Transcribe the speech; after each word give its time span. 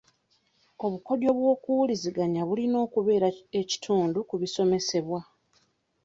Obukodyo 0.85 1.29
bw'okuwuliziganya 1.37 2.41
bulina 2.47 2.77
okubeera 2.85 3.27
ekitundu 3.61 4.19
ku 4.29 4.35
bisomebwa. 4.41 5.21